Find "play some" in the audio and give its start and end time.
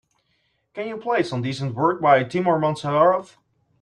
0.97-1.43